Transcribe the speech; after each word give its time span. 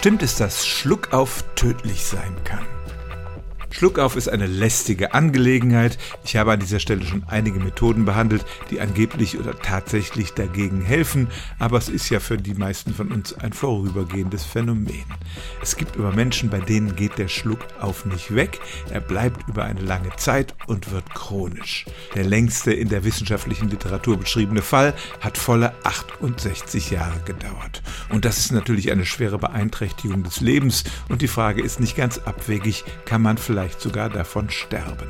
Stimmt 0.00 0.22
es, 0.22 0.34
dass 0.36 0.66
Schluckauf 0.66 1.44
tödlich 1.56 2.06
sein 2.06 2.34
kann? 2.44 2.64
Schluckauf 3.70 4.16
ist 4.16 4.30
eine 4.30 4.46
lästige 4.46 5.12
Angelegenheit. 5.12 5.98
Ich 6.24 6.36
habe 6.36 6.52
an 6.52 6.60
dieser 6.60 6.80
Stelle 6.80 7.04
schon 7.04 7.24
einige 7.28 7.60
Methoden 7.60 8.06
behandelt, 8.06 8.46
die 8.70 8.80
angeblich 8.80 9.38
oder 9.38 9.58
tatsächlich 9.58 10.32
dagegen 10.32 10.80
helfen, 10.80 11.28
aber 11.58 11.76
es 11.76 11.90
ist 11.90 12.08
ja 12.08 12.18
für 12.18 12.38
die 12.38 12.54
meisten 12.54 12.94
von 12.94 13.12
uns 13.12 13.34
ein 13.34 13.52
vorübergehendes 13.52 14.46
Phänomen. 14.46 15.04
Es 15.60 15.76
gibt 15.76 15.98
aber 15.98 16.12
Menschen, 16.12 16.48
bei 16.48 16.60
denen 16.60 16.96
geht 16.96 17.18
der 17.18 17.28
Schluckauf 17.28 18.06
nicht 18.06 18.34
weg, 18.34 18.58
er 18.88 19.00
bleibt 19.00 19.48
über 19.48 19.64
eine 19.64 19.82
lange 19.82 20.16
Zeit 20.16 20.54
und 20.66 20.92
wird 20.92 21.14
chronisch. 21.14 21.84
Der 22.14 22.24
längste 22.24 22.72
in 22.72 22.88
der 22.88 23.04
wissenschaftlichen 23.04 23.68
Literatur 23.68 24.16
beschriebene 24.16 24.62
Fall 24.62 24.94
hat 25.20 25.36
volle 25.36 25.74
68 25.84 26.90
Jahre 26.90 27.20
gedauert. 27.26 27.82
Und 28.10 28.24
das 28.24 28.38
ist 28.38 28.52
natürlich 28.52 28.90
eine 28.90 29.06
schwere 29.06 29.38
Beeinträchtigung 29.38 30.22
des 30.22 30.40
Lebens 30.40 30.84
und 31.08 31.22
die 31.22 31.28
Frage 31.28 31.62
ist 31.62 31.80
nicht 31.80 31.96
ganz 31.96 32.18
abwegig, 32.18 32.84
kann 33.04 33.22
man 33.22 33.38
vielleicht 33.38 33.80
sogar 33.80 34.10
davon 34.10 34.50
sterben. 34.50 35.08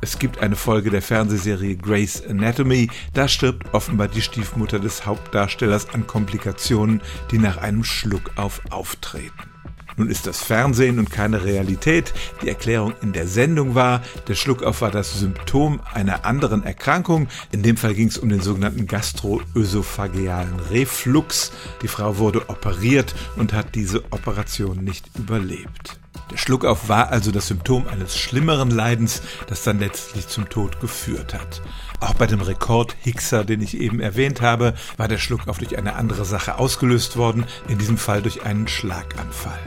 Es 0.00 0.20
gibt 0.20 0.38
eine 0.38 0.54
Folge 0.54 0.90
der 0.90 1.02
Fernsehserie 1.02 1.76
Grey's 1.76 2.24
Anatomy, 2.24 2.88
da 3.14 3.26
stirbt 3.26 3.74
offenbar 3.74 4.06
die 4.06 4.22
Stiefmutter 4.22 4.78
des 4.78 5.04
Hauptdarstellers 5.04 5.92
an 5.92 6.06
Komplikationen, 6.06 7.00
die 7.32 7.38
nach 7.38 7.56
einem 7.56 7.82
Schluckauf 7.82 8.62
auftreten. 8.70 9.57
Nun 9.98 10.08
ist 10.08 10.26
das 10.26 10.40
Fernsehen 10.40 10.98
und 10.98 11.10
keine 11.10 11.44
Realität. 11.44 12.14
Die 12.42 12.48
Erklärung 12.48 12.94
in 13.02 13.12
der 13.12 13.26
Sendung 13.26 13.74
war, 13.74 14.00
der 14.28 14.36
Schluckauf 14.36 14.80
war 14.80 14.90
das 14.90 15.18
Symptom 15.18 15.80
einer 15.92 16.24
anderen 16.24 16.62
Erkrankung. 16.62 17.28
In 17.50 17.62
dem 17.62 17.76
Fall 17.76 17.94
ging 17.94 18.08
es 18.08 18.16
um 18.16 18.28
den 18.28 18.40
sogenannten 18.40 18.86
gastroösophagealen 18.86 20.60
Reflux. 20.70 21.52
Die 21.82 21.88
Frau 21.88 22.18
wurde 22.18 22.48
operiert 22.48 23.14
und 23.36 23.52
hat 23.52 23.74
diese 23.74 24.04
Operation 24.12 24.84
nicht 24.84 25.10
überlebt. 25.18 25.98
Der 26.30 26.36
Schluckauf 26.36 26.88
war 26.88 27.10
also 27.10 27.32
das 27.32 27.48
Symptom 27.48 27.88
eines 27.88 28.16
schlimmeren 28.16 28.70
Leidens, 28.70 29.22
das 29.46 29.62
dann 29.62 29.78
letztlich 29.78 30.28
zum 30.28 30.48
Tod 30.48 30.80
geführt 30.80 31.32
hat. 31.32 31.62
Auch 32.00 32.14
bei 32.14 32.26
dem 32.26 32.40
Rekord 32.40 32.94
Hickser, 33.00 33.44
den 33.44 33.62
ich 33.62 33.78
eben 33.78 33.98
erwähnt 33.98 34.42
habe, 34.42 34.74
war 34.96 35.08
der 35.08 35.18
Schluckauf 35.18 35.58
durch 35.58 35.76
eine 35.78 35.96
andere 35.96 36.24
Sache 36.24 36.58
ausgelöst 36.58 37.16
worden, 37.16 37.44
in 37.66 37.78
diesem 37.78 37.96
Fall 37.96 38.22
durch 38.22 38.42
einen 38.42 38.68
Schlaganfall. 38.68 39.58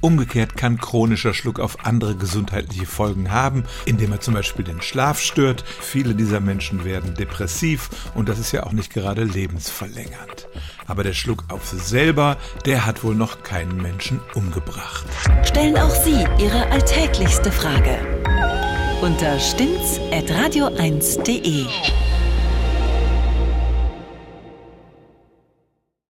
Umgekehrt 0.00 0.56
kann 0.56 0.78
chronischer 0.78 1.34
Schluckauf 1.34 1.84
andere 1.84 2.16
gesundheitliche 2.16 2.86
Folgen 2.86 3.30
haben, 3.30 3.64
indem 3.84 4.12
er 4.12 4.20
zum 4.20 4.34
Beispiel 4.34 4.64
den 4.64 4.82
Schlaf 4.82 5.20
stört. 5.20 5.64
Viele 5.80 6.14
dieser 6.14 6.40
Menschen 6.40 6.84
werden 6.84 7.14
depressiv 7.14 7.90
und 8.14 8.28
das 8.28 8.38
ist 8.38 8.52
ja 8.52 8.64
auch 8.64 8.72
nicht 8.72 8.92
gerade 8.92 9.24
lebensverlängernd. 9.24 10.48
Aber 10.86 11.02
der 11.02 11.14
Schluckauf 11.14 11.66
selber, 11.66 12.36
der 12.64 12.86
hat 12.86 13.04
wohl 13.04 13.14
noch 13.14 13.42
keinen 13.42 13.76
Menschen 13.76 14.20
umgebracht. 14.34 15.06
Stellen 15.44 15.76
auch 15.76 15.94
Sie 16.04 16.24
Ihre 16.38 16.70
alltäglichste 16.70 17.52
Frage 17.52 17.98
unter 19.00 19.38
stimmt's 19.38 20.00
at 20.10 20.28
radio1.de. 20.30 21.66